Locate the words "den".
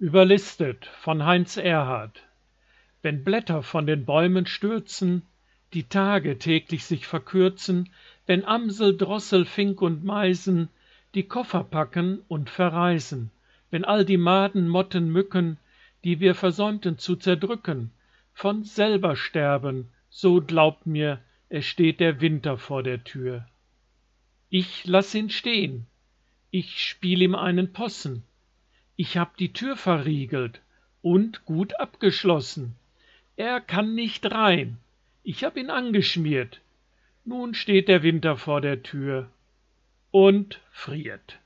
3.86-4.04